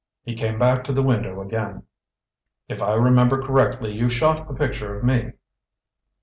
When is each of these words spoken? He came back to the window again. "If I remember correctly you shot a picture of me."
He 0.23 0.33
came 0.33 0.57
back 0.57 0.83
to 0.85 0.91
the 0.93 1.03
window 1.03 1.41
again. 1.41 1.83
"If 2.67 2.81
I 2.81 2.95
remember 2.95 3.39
correctly 3.43 3.91
you 3.93 4.09
shot 4.09 4.49
a 4.49 4.53
picture 4.55 4.97
of 4.97 5.03
me." 5.03 5.33